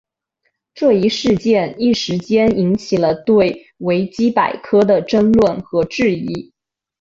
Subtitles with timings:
[0.73, 6.51] 这一事件一时间引起了对维基百科的争论和质疑。